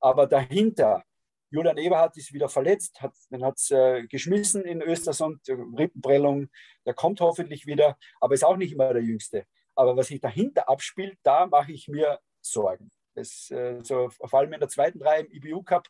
[0.00, 1.04] aber dahinter
[1.50, 6.48] Julian Eberhardt ist wieder verletzt, hat, den hat es äh, geschmissen in Östersund, Rippenprellung,
[6.86, 9.46] der kommt hoffentlich wieder, aber ist auch nicht immer der Jüngste.
[9.74, 12.90] Aber was sich dahinter abspielt, da mache ich mir Sorgen.
[13.14, 15.88] Es, äh, so, vor allem in der zweiten Reihe im IBU Cup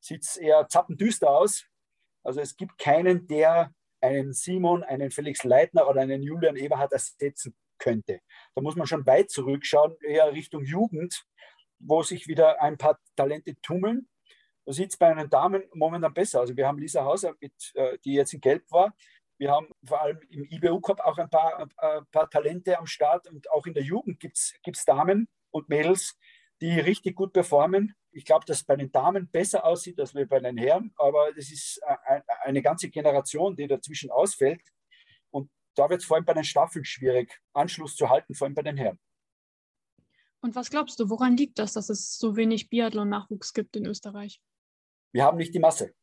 [0.00, 1.66] sieht es eher zappendüster aus.
[2.24, 7.56] Also es gibt keinen, der einen Simon, einen Felix Leitner oder einen Julian Eberhardt ersetzen
[7.78, 8.20] könnte.
[8.54, 11.24] Da muss man schon weit zurückschauen, eher Richtung Jugend,
[11.78, 14.08] wo sich wieder ein paar Talente tummeln.
[14.64, 16.40] Da sieht es bei den Damen momentan besser.
[16.40, 18.94] Also wir haben Lisa Hauser, mit, äh, die jetzt in Gelb war.
[19.38, 23.26] Wir haben vor allem im IBU Cup auch ein paar, ein paar Talente am Start
[23.28, 26.16] und auch in der Jugend gibt es Damen und Mädels,
[26.60, 27.96] die richtig gut performen.
[28.12, 31.50] Ich glaube, dass es bei den Damen besser aussieht als bei den Herren, aber es
[31.50, 31.80] ist
[32.44, 34.62] eine ganze Generation, die dazwischen ausfällt.
[35.30, 38.54] Und da wird es vor allem bei den Staffeln schwierig, Anschluss zu halten, vor allem
[38.54, 39.00] bei den Herren.
[40.40, 44.40] Und was glaubst du, woran liegt das, dass es so wenig Biathlon-Nachwuchs gibt in Österreich?
[45.12, 45.94] Wir haben nicht die Masse.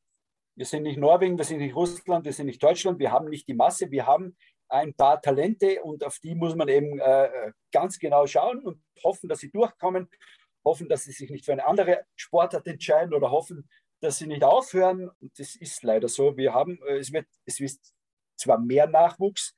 [0.55, 3.47] Wir sind nicht Norwegen, wir sind nicht Russland, wir sind nicht Deutschland, wir haben nicht
[3.47, 7.97] die Masse, wir haben ein paar Talente und auf die muss man eben äh, ganz
[7.97, 10.09] genau schauen und hoffen, dass sie durchkommen
[10.65, 13.69] hoffen, dass sie sich nicht für eine andere Sportart entscheiden oder hoffen,
[14.01, 15.09] dass sie nicht aufhören.
[15.19, 16.37] Und das ist leider so.
[16.37, 17.77] Wir haben, äh, es wird, es wird
[18.37, 19.55] zwar mehr Nachwuchs,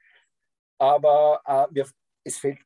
[0.79, 1.87] aber äh, wir,
[2.23, 2.59] es fehlt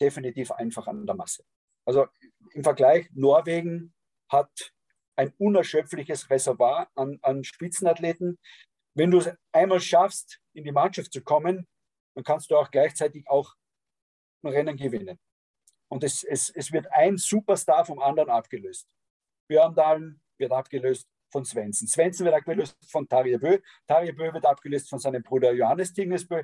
[0.00, 1.44] definitiv einfach an der Masse.
[1.86, 2.06] Also
[2.52, 3.94] im Vergleich, Norwegen
[4.28, 4.72] hat
[5.16, 8.38] ein unerschöpfliches Reservoir an, an Spitzenathleten.
[8.94, 11.66] Wenn du es einmal schaffst, in die Mannschaft zu kommen,
[12.14, 13.54] dann kannst du auch gleichzeitig auch
[14.44, 15.18] Rennen gewinnen.
[15.88, 18.88] Und es, es, es wird ein Superstar vom anderen abgelöst.
[19.48, 21.88] Björndalen wird abgelöst von Svensson.
[21.88, 23.58] Svensson wird abgelöst von Tarje Bö.
[23.86, 26.42] Tarje Bö wird abgelöst von seinem Bruder Johannes Tingnesbö.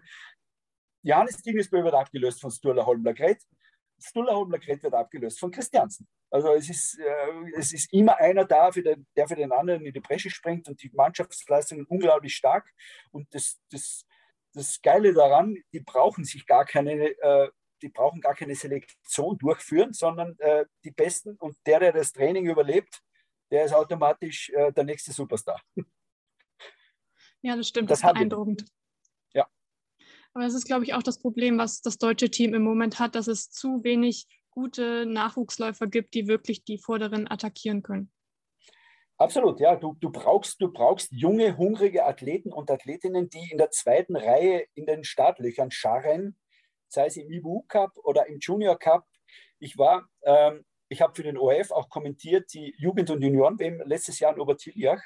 [1.03, 3.15] Johannes Tingnesbö wird abgelöst von Sturla Holmler
[4.61, 6.09] Gret wird abgelöst von Christiansen.
[6.31, 9.85] Also es ist, äh, es ist immer einer da, für den, der für den anderen
[9.85, 12.71] in die Bresche springt und die Mannschaftsleistungen unglaublich stark.
[13.11, 14.07] Und das, das,
[14.53, 17.51] das Geile daran, die brauchen sich gar keine, äh,
[17.83, 22.47] die brauchen gar keine Selektion durchführen, sondern äh, die Besten und der, der das Training
[22.49, 23.03] überlebt,
[23.51, 25.61] der ist automatisch äh, der nächste Superstar.
[27.41, 28.65] Ja, das stimmt, das, das ist beeindruckend.
[30.39, 33.17] Aber das ist, glaube ich, auch das Problem, was das deutsche Team im Moment hat,
[33.17, 38.13] dass es zu wenig gute Nachwuchsläufer gibt, die wirklich die Vorderen attackieren können.
[39.17, 39.75] Absolut, ja.
[39.75, 44.65] Du, du, brauchst, du brauchst junge, hungrige Athleten und Athletinnen, die in der zweiten Reihe
[44.75, 46.39] in den Startlöchern scharren,
[46.87, 49.09] sei es im IBU Cup oder im Junior Cup.
[49.59, 54.21] Ich war, ähm, ich habe für den ORF auch kommentiert, die Jugend- und Junioren-WM letztes
[54.21, 55.03] Jahr in Obertiljach.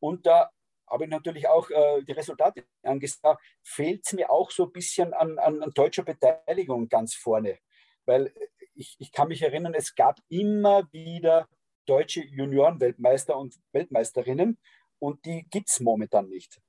[0.00, 0.50] Und da
[0.90, 3.42] habe ich natürlich auch äh, die Resultate angesagt.
[3.62, 7.58] Fehlt es mir auch so ein bisschen an, an, an deutscher Beteiligung ganz vorne.
[8.06, 8.32] Weil
[8.74, 11.48] ich, ich kann mich erinnern, es gab immer wieder
[11.86, 14.58] deutsche Junioren-Weltmeister und Weltmeisterinnen
[14.98, 16.60] und die gibt es momentan nicht.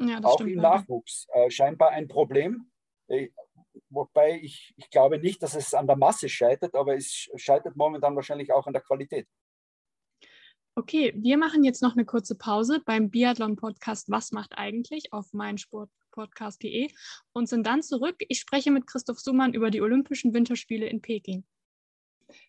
[0.00, 2.70] Ja, Auch im Nachwuchs äh, scheinbar ein Problem.
[3.08, 3.28] Äh,
[3.90, 8.16] wobei ich, ich glaube nicht, dass es an der Masse scheitert, aber es scheitert momentan
[8.16, 9.28] wahrscheinlich auch an der Qualität.
[10.76, 16.90] Okay, wir machen jetzt noch eine kurze Pause beim Biathlon-Podcast Was macht eigentlich auf meinsportpodcast.de
[17.32, 18.16] und sind dann zurück.
[18.28, 21.44] Ich spreche mit Christoph Sumann über die Olympischen Winterspiele in Peking.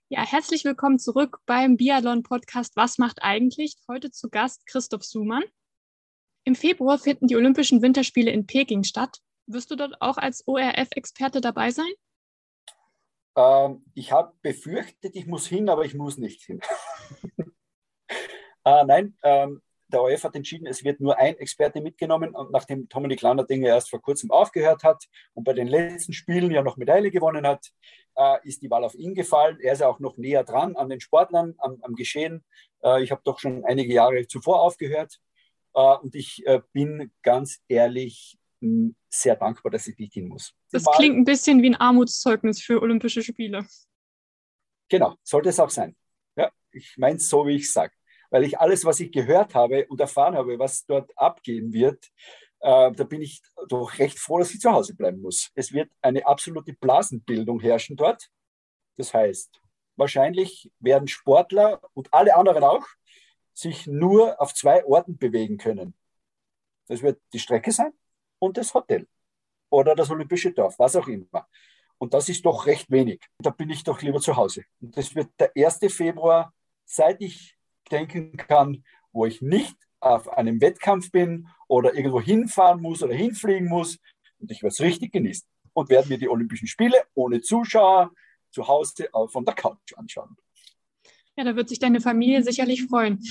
[0.09, 3.75] Ja, herzlich willkommen zurück beim Biathlon-Podcast Was macht eigentlich?
[3.87, 5.43] Heute zu Gast Christoph Sumann.
[6.45, 9.19] Im Februar finden die Olympischen Winterspiele in Peking statt.
[9.45, 11.91] Wirst du dort auch als ORF-Experte dabei sein?
[13.35, 16.59] Ähm, ich habe befürchtet, ich muss hin, aber ich muss nicht hin.
[18.65, 22.89] Äh, nein, ähm, der ORF hat entschieden, es wird nur ein Experte mitgenommen und nachdem
[22.89, 26.75] Dominik Lander Dinge erst vor kurzem aufgehört hat und bei den letzten Spielen ja noch
[26.75, 27.71] Medaille gewonnen hat,
[28.15, 29.59] äh, ist die Wahl auf ihn gefallen.
[29.61, 32.43] Er ist ja auch noch näher dran an den Sportlern, am, am Geschehen.
[32.83, 35.19] Äh, ich habe doch schon einige Jahre zuvor aufgehört
[35.75, 40.53] äh, und ich äh, bin ganz ehrlich mh, sehr dankbar, dass ich nicht hin muss.
[40.71, 43.67] Das Wahl, klingt ein bisschen wie ein Armutszeugnis für Olympische Spiele.
[44.89, 45.95] Genau, sollte es auch sein.
[46.35, 47.93] Ja, ich meine es so, wie ich sage
[48.35, 52.11] weil ich alles, was ich gehört habe und erfahren habe, was dort abgehen wird,
[52.59, 55.51] äh, da bin ich doch recht froh, dass ich zu Hause bleiben muss.
[55.55, 58.29] Es wird eine absolute Blasenbildung herrschen dort.
[58.97, 59.61] Das heißt,
[59.95, 62.85] wahrscheinlich werden Sportler und alle anderen auch
[63.53, 65.93] sich nur auf zwei Orten bewegen können.
[66.87, 67.93] Das wird die Strecke sein
[68.39, 69.07] und das Hotel
[69.69, 71.47] oder das Olympische Dorf, was auch immer.
[71.99, 73.21] Und das ist doch recht wenig.
[73.39, 74.65] Da bin ich doch lieber zu Hause.
[74.81, 75.79] Und das wird der 1.
[75.87, 77.54] Februar, seit ich
[77.91, 83.67] denken kann, wo ich nicht auf einem Wettkampf bin oder irgendwo hinfahren muss oder hinfliegen
[83.67, 83.97] muss.
[84.39, 88.11] Und ich werde es richtig genießen und werde mir die Olympischen Spiele ohne Zuschauer
[88.51, 90.35] zu Hause von der Couch anschauen.
[91.35, 93.21] Ja, da wird sich deine Familie sicherlich freuen.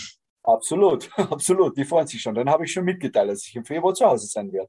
[0.43, 1.77] Absolut, absolut.
[1.77, 2.35] Die freuen sich schon.
[2.35, 4.69] Dann habe ich schon mitgeteilt, dass ich im Februar zu Hause sein werde.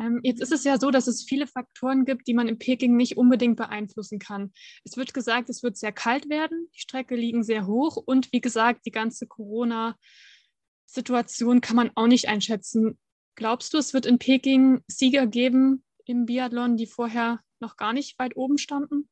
[0.00, 2.96] Ähm, jetzt ist es ja so, dass es viele Faktoren gibt, die man in Peking
[2.96, 4.54] nicht unbedingt beeinflussen kann.
[4.84, 8.40] Es wird gesagt, es wird sehr kalt werden, die Strecke liegen sehr hoch und wie
[8.40, 12.98] gesagt, die ganze Corona-Situation kann man auch nicht einschätzen.
[13.34, 18.18] Glaubst du, es wird in Peking Sieger geben im Biathlon, die vorher noch gar nicht
[18.18, 19.06] weit oben standen?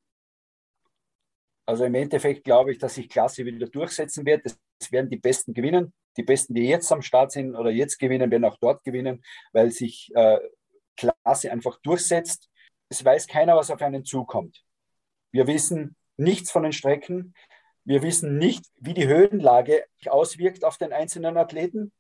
[1.67, 4.47] Also im Endeffekt glaube ich, dass sich Klasse wieder durchsetzen wird.
[4.47, 4.59] Es
[4.91, 5.93] werden die Besten gewinnen.
[6.17, 9.23] Die Besten, die jetzt am Start sind oder jetzt gewinnen, werden auch dort gewinnen,
[9.53, 10.39] weil sich äh,
[10.99, 12.49] Klasse einfach durchsetzt.
[12.89, 14.65] Es weiß keiner, was auf einen zukommt.
[15.31, 17.35] Wir wissen nichts von den Strecken.
[17.85, 21.93] Wir wissen nicht, wie die Höhenlage auswirkt auf den einzelnen Athleten.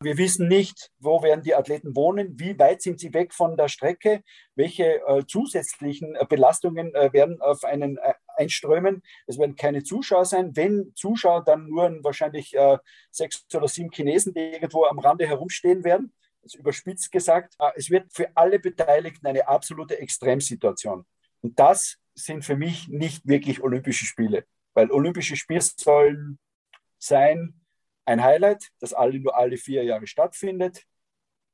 [0.00, 3.68] Wir wissen nicht, wo werden die Athleten wohnen, wie weit sind sie weg von der
[3.68, 4.22] Strecke,
[4.56, 9.02] welche äh, zusätzlichen äh, Belastungen äh, werden auf einen äh, einströmen.
[9.28, 10.56] Es werden keine Zuschauer sein.
[10.56, 12.78] Wenn Zuschauer, dann nur wahrscheinlich äh,
[13.12, 16.12] sechs oder sieben Chinesen, die irgendwo am Rande herumstehen werden
[16.42, 21.06] also überspitzt gesagt, äh, es wird für alle Beteiligten eine absolute Extremsituation.
[21.40, 26.38] Und das sind für mich nicht wirklich Olympische Spiele, weil Olympische Spiele sollen
[26.98, 27.60] sein
[28.04, 30.84] ein Highlight, das alle nur alle vier Jahre stattfindet.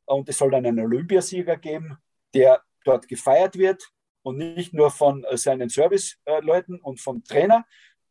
[0.07, 1.99] Und es soll dann einen Olympiasieger geben,
[2.35, 3.91] der dort gefeiert wird
[4.23, 7.67] und nicht nur von äh, seinen Serviceleuten und vom Trainer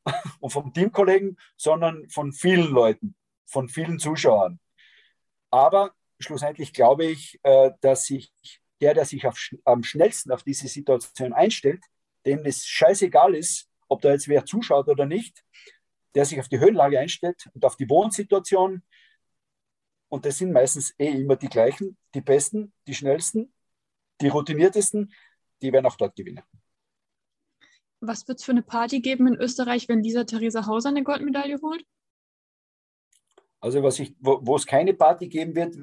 [0.39, 4.59] und vom Teamkollegen, sondern von vielen Leuten, von vielen Zuschauern.
[5.49, 8.31] Aber schlussendlich glaube ich, äh, dass sich
[8.81, 11.83] der, der sich auf, am schnellsten auf diese Situation einstellt,
[12.25, 15.43] dem es scheißegal ist, ob da jetzt wer zuschaut oder nicht,
[16.13, 18.83] der sich auf die Höhenlage einstellt und auf die Wohnsituation.
[20.09, 23.53] Und das sind meistens eh immer die gleichen, die besten, die schnellsten,
[24.21, 25.13] die routiniertesten,
[25.61, 26.43] die werden auch dort gewinnen.
[27.99, 31.59] Was wird es für eine Party geben in Österreich, wenn Lisa Theresa Hauser eine Goldmedaille
[31.61, 31.83] holt?
[33.59, 35.75] Also was ich, wo, wo es keine Party geben wird,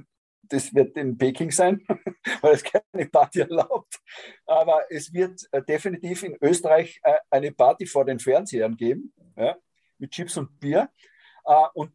[0.48, 1.84] das wird in Peking sein,
[2.40, 4.00] weil es keine Party erlaubt.
[4.46, 9.56] Aber es wird äh, definitiv in Österreich äh, eine Party vor den Fernsehern geben, ja,
[9.98, 10.90] mit Chips und Bier.
[11.44, 11.92] Äh, und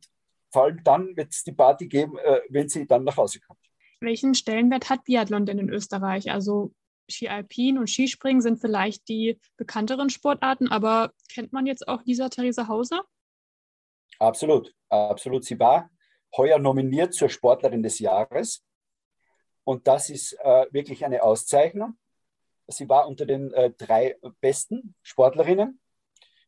[0.52, 2.18] vor allem dann wird es die Party geben,
[2.50, 3.60] wenn sie dann nach Hause kommt.
[4.00, 6.32] Welchen Stellenwert hat Biathlon denn in Österreich?
[6.32, 6.74] Also
[7.08, 12.30] Ski Alpin und Skispringen sind vielleicht die bekannteren Sportarten, aber kennt man jetzt auch Lisa
[12.30, 13.04] Theresa Hauser?
[14.18, 15.46] Absolut, absolut.
[15.46, 15.92] Sie war
[16.38, 18.63] heuer nominiert zur Sportlerin des Jahres
[19.70, 21.96] und das ist äh, wirklich eine Auszeichnung.
[22.68, 25.80] Sie war unter den äh, drei besten Sportlerinnen,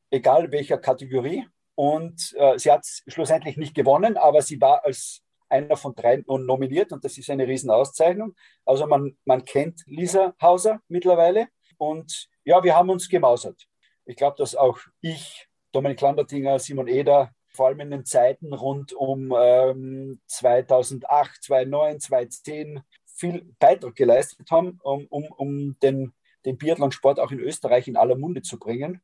[0.10, 1.46] egal welcher Kategorie.
[1.76, 6.92] Und äh, sie hat schlussendlich nicht gewonnen, aber sie war als einer von drei nominiert
[6.94, 8.36] und das ist eine Riesenauszeichnung.
[8.66, 13.68] Also man, man kennt Lisa Hauser mittlerweile und ja, wir haben uns gemausert.
[14.06, 18.94] Ich glaube, dass auch ich, Dominik Landertinger, Simon Eder, vor allem in den Zeiten rund
[18.94, 26.14] um ähm, 2008, 2009, 2010 viel Beitrag geleistet haben, um, um, um den,
[26.46, 29.02] den Biathlon-Sport auch in Österreich in aller Munde zu bringen.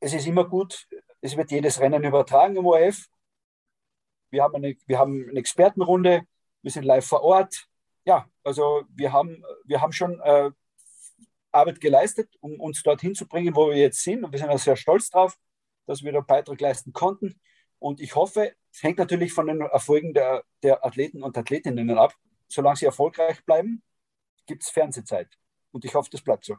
[0.00, 0.88] Es ist immer gut,
[1.20, 3.08] es wird jedes Rennen übertragen im ORF
[4.32, 6.22] wir haben eine, wir haben eine Expertenrunde,
[6.62, 7.68] wir sind live vor Ort.
[8.04, 10.50] Ja, also wir haben, wir haben schon äh,
[11.52, 14.24] Arbeit geleistet, um uns dorthin zu bringen, wo wir jetzt sind.
[14.24, 15.38] Und wir sind auch sehr stolz drauf,
[15.86, 17.40] dass wir da Beitrag leisten konnten.
[17.78, 22.14] Und ich hoffe, es hängt natürlich von den Erfolgen der, der Athleten und Athletinnen ab.
[22.48, 23.82] Solange sie erfolgreich bleiben,
[24.46, 25.28] gibt es Fernsehzeit.
[25.72, 26.56] Und ich hoffe, das bleibt so.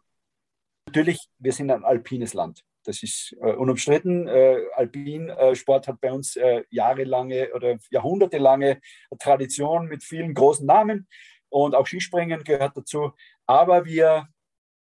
[0.87, 2.63] Natürlich, wir sind ein alpines Land.
[2.83, 4.27] Das ist äh, unumstritten.
[4.27, 8.81] Äh, Alpinsport hat bei uns äh, jahrelange oder jahrhundertelange
[9.19, 11.07] Tradition mit vielen großen Namen
[11.49, 13.13] und auch Skispringen gehört dazu.
[13.45, 14.27] Aber wir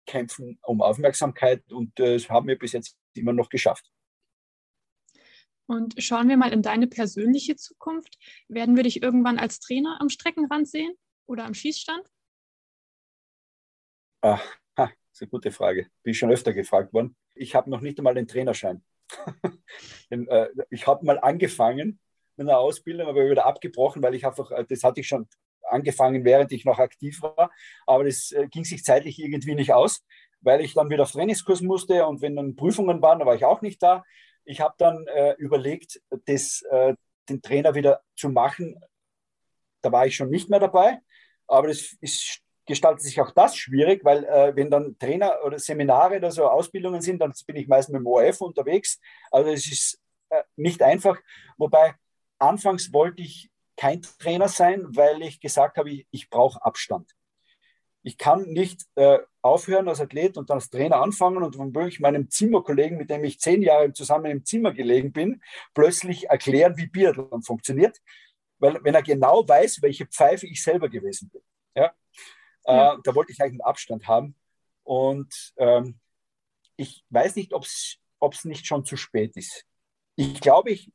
[0.06, 3.90] kämpfen um Aufmerksamkeit und äh, das haben wir bis jetzt immer noch geschafft.
[5.70, 8.18] Und schauen wir mal in deine persönliche Zukunft.
[8.48, 10.94] Werden wir dich irgendwann als Trainer am Streckenrand sehen
[11.26, 12.02] oder am Schießstand?
[14.22, 14.44] Ach,
[14.76, 15.88] ha, das ist eine gute Frage.
[16.02, 18.82] Bin schon öfter gefragt worden ich habe noch nicht einmal den Trainerschein.
[20.12, 22.00] Äh, ich habe mal angefangen
[22.36, 25.28] mit einer Ausbildung, aber wieder abgebrochen, weil ich einfach, äh, das hatte ich schon
[25.62, 27.52] angefangen, während ich noch aktiv war,
[27.86, 30.04] aber das äh, ging sich zeitlich irgendwie nicht aus,
[30.40, 33.44] weil ich dann wieder auf Trainingskurs musste und wenn dann Prüfungen waren, da war ich
[33.44, 34.02] auch nicht da.
[34.44, 36.94] Ich habe dann äh, überlegt, das, äh,
[37.28, 38.80] den Trainer wieder zu machen.
[39.82, 40.98] Da war ich schon nicht mehr dabei,
[41.46, 46.30] aber ist gestaltet sich auch das schwierig, weil äh, wenn dann Trainer oder Seminare oder
[46.30, 49.00] so Ausbildungen sind, dann bin ich meist mit dem ORF unterwegs.
[49.32, 51.18] Also es ist äh, nicht einfach.
[51.58, 51.94] Wobei
[52.38, 57.10] anfangs wollte ich kein Trainer sein, weil ich gesagt habe, ich, ich brauche Abstand.
[58.02, 62.30] Ich kann nicht äh, aufhören als Athlet und dann als Trainer anfangen und womöglich meinem
[62.30, 65.42] Zimmerkollegen, mit dem ich zehn Jahre zusammen im Zimmer gelegen bin,
[65.74, 68.00] plötzlich erklären, wie Biathlon funktioniert.
[68.58, 71.42] Weil wenn er genau weiß, welche Pfeife ich selber gewesen bin.
[71.74, 71.92] Ja?
[72.64, 72.94] Ja.
[72.94, 74.34] Äh, da wollte ich eigentlich einen Abstand haben.
[74.82, 75.98] Und ähm,
[76.76, 79.66] ich weiß nicht, ob es nicht schon zu spät ist.
[80.16, 80.92] Ich glaube, ich,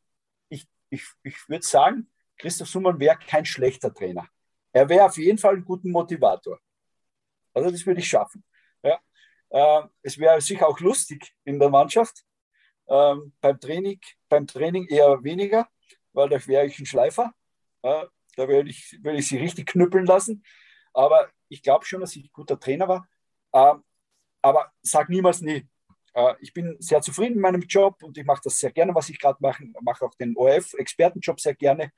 [0.49, 4.27] ich, ich, ich würde sagen, Christoph Summann wäre kein schlechter Trainer.
[4.73, 6.59] Er wäre auf jeden Fall ein guter Motivator.
[7.55, 8.43] Also das würde ich schaffen.
[8.83, 8.99] Ja.
[9.49, 12.23] Äh, es wäre sicher auch lustig in der Mannschaft.
[12.87, 15.67] Ähm, beim, Training, beim Training eher weniger,
[16.13, 17.33] weil da wäre ich ein Schleifer.
[17.81, 20.43] Äh, da würde ich, würde ich sie richtig knüppeln lassen.
[20.93, 23.07] Aber ich glaube schon, dass ich ein guter Trainer war.
[23.53, 23.83] Ähm,
[24.41, 25.67] aber sag niemals nie.
[26.13, 29.09] Äh, ich bin sehr zufrieden mit meinem Job und ich mache das sehr gerne, was
[29.09, 29.63] ich gerade mache.
[29.63, 31.91] Ich mache auch den ORF-Expertenjob sehr gerne.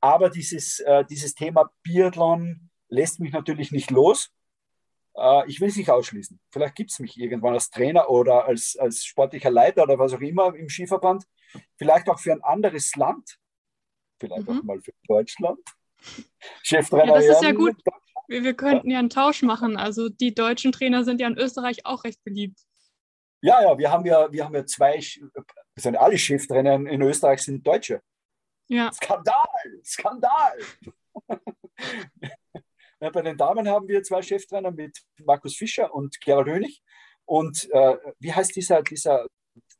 [0.00, 4.30] Aber dieses, äh, dieses Thema Biathlon lässt mich natürlich nicht los.
[5.18, 6.38] Äh, ich will es nicht ausschließen.
[6.50, 10.20] Vielleicht gibt es mich irgendwann als Trainer oder als, als sportlicher Leiter oder was auch
[10.20, 11.24] immer im Skiverband.
[11.76, 13.38] Vielleicht auch für ein anderes Land.
[14.20, 14.58] Vielleicht mhm.
[14.58, 15.60] auch mal für Deutschland.
[16.62, 17.06] Cheftrainer.
[17.06, 17.76] Ja, das ist ja gut.
[18.28, 19.76] Wir, wir könnten ja einen Tausch machen.
[19.76, 22.60] Also die deutschen Trainer sind ja in Österreich auch recht beliebt.
[23.40, 25.00] Ja, ja, wir haben ja, wir haben ja zwei,
[25.76, 28.02] sind alle Cheftrainer in Österreich sind Deutsche.
[28.68, 28.92] Ja.
[28.92, 30.58] Skandal, Skandal.
[33.00, 36.82] ja, bei den Damen haben wir zwei Cheftrainer mit Markus Fischer und Gerald Hönig.
[37.24, 39.26] Und äh, wie heißt dieser, dieser,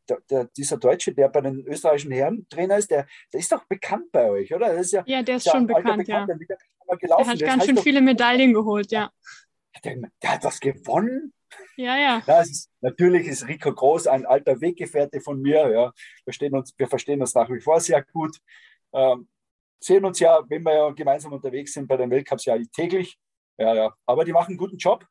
[0.09, 3.65] der, der, dieser Deutsche, der bei den österreichischen Herren Trainer ist, der, der ist doch
[3.65, 4.81] bekannt bei euch, oder?
[5.07, 6.27] ja, der ist schon bekannt, ja.
[6.27, 6.37] Der.
[6.37, 9.11] Der hat ganz schön viele Medaillen geholt, ja.
[9.85, 11.33] Der, der hat was gewonnen?
[11.77, 12.23] Ja, ja.
[12.27, 15.71] ja ist, natürlich ist Rico Groß ein alter Weggefährte von mir.
[15.71, 15.93] Ja.
[16.25, 18.39] Wir, stehen uns, wir verstehen uns nach wie vor sehr gut.
[18.93, 19.29] Ähm,
[19.81, 23.19] sehen uns ja, wenn wir ja gemeinsam unterwegs sind bei den Weltcups, ja täglich.
[23.59, 23.95] Ja, ja.
[24.07, 25.07] Aber die machen einen guten Job.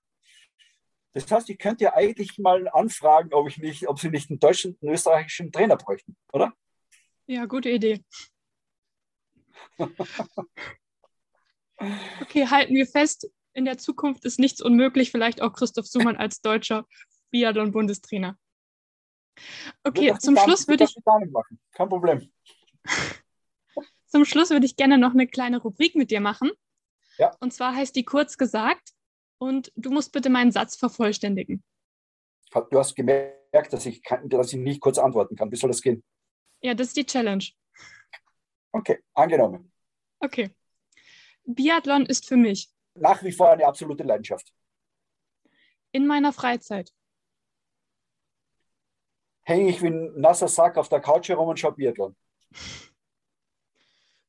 [1.14, 4.40] Das heißt, ich könnte ja eigentlich mal anfragen, ob, ich nicht, ob sie nicht einen
[4.40, 6.54] deutschen, einen österreichischen Trainer bräuchten, oder?
[7.26, 8.04] Ja, gute Idee.
[12.22, 16.42] okay, halten wir fest, in der Zukunft ist nichts unmöglich, vielleicht auch Christoph Sumann als
[16.42, 16.86] deutscher
[17.32, 18.38] Biathlon-Bundestrainer.
[19.84, 20.96] Okay, zum Schluss würde ich.
[21.32, 21.60] Machen.
[21.72, 22.32] Kein Problem.
[24.08, 26.52] Zum Schluss würde ich gerne noch eine kleine Rubrik mit dir machen.
[27.18, 27.36] Ja.
[27.40, 28.94] Und zwar heißt die kurz gesagt
[29.38, 31.64] und du musst bitte meinen Satz vervollständigen.
[32.52, 35.52] Du hast gemerkt, dass ich, kann, dass ich nicht kurz antworten kann.
[35.52, 36.04] Wie soll das gehen?
[36.62, 37.44] Ja, das ist die Challenge.
[38.72, 39.72] Okay, angenommen.
[40.20, 40.50] Okay.
[41.44, 44.54] Biathlon ist für mich nach wie vor eine absolute Leidenschaft.
[45.92, 46.94] In meiner Freizeit
[49.44, 52.16] hänge ich wie ein nasser Sack auf der Couch herum und schaue Biathlon.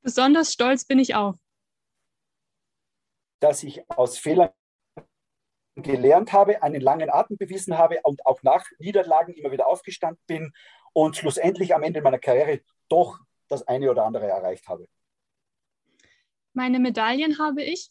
[0.02, 1.34] Besonders stolz bin ich auch.
[3.40, 4.50] Dass ich aus Fehlern
[5.76, 10.52] gelernt habe, einen langen Atem bewiesen habe und auch nach Niederlagen immer wieder aufgestanden bin
[10.92, 13.18] und schlussendlich am Ende meiner Karriere doch
[13.48, 14.88] das eine oder andere erreicht habe.
[16.52, 17.90] Meine Medaillen habe ich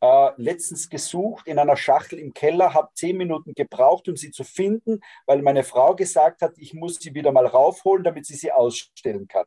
[0.00, 4.44] äh, letztens gesucht in einer Schachtel im Keller, habe zehn Minuten gebraucht, um sie zu
[4.44, 8.52] finden, weil meine Frau gesagt hat, ich muss sie wieder mal raufholen, damit sie sie
[8.52, 9.46] ausstellen kann.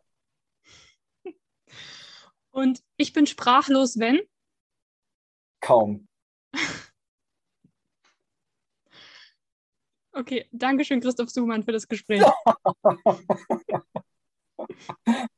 [2.59, 4.19] Und ich bin sprachlos, wenn?
[5.61, 6.09] Kaum.
[10.11, 12.21] Okay, danke schön, Christoph Suhmann, für das Gespräch.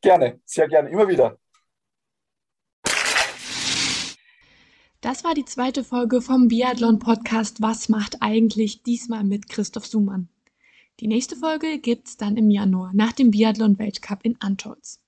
[0.00, 1.38] gerne, sehr gerne, immer wieder.
[5.00, 10.28] Das war die zweite Folge vom Biathlon-Podcast Was macht eigentlich diesmal mit Christoph Sumann.
[10.98, 15.00] Die nächste Folge gibt's dann im Januar nach dem Biathlon-Weltcup in Antolz.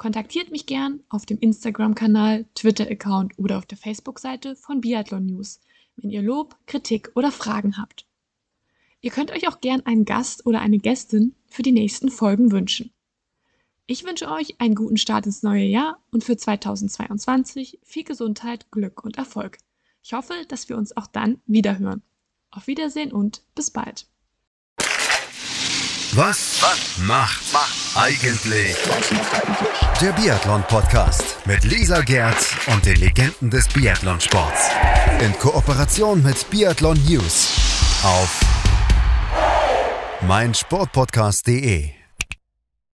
[0.00, 5.60] Kontaktiert mich gern auf dem Instagram-Kanal, Twitter-Account oder auf der Facebook-Seite von Biathlon News,
[5.96, 8.06] wenn ihr Lob, Kritik oder Fragen habt.
[9.02, 12.94] Ihr könnt euch auch gern einen Gast oder eine Gästin für die nächsten Folgen wünschen.
[13.84, 19.04] Ich wünsche euch einen guten Start ins neue Jahr und für 2022 viel Gesundheit, Glück
[19.04, 19.58] und Erfolg.
[20.02, 22.00] Ich hoffe, dass wir uns auch dann wiederhören.
[22.50, 24.06] Auf Wiedersehen und bis bald.
[26.12, 28.74] Was, Was macht, macht eigentlich
[30.00, 32.36] der Biathlon Podcast mit Lisa Gerd
[32.66, 34.70] und den Legenden des Biathlonsports
[35.20, 37.50] in Kooperation mit Biathlon News
[38.02, 38.40] auf
[40.22, 41.99] meinsportpodcast.de.